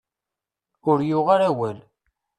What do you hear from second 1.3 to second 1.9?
ara awal.